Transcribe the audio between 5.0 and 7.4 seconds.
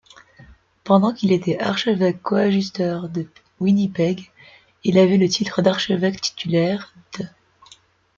le titre d'archevêque titulaire d'.